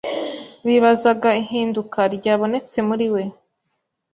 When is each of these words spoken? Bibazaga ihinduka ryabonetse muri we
Bibazaga 0.67 1.29
ihinduka 1.41 1.99
ryabonetse 2.15 2.77
muri 2.87 3.07
we 3.13 3.23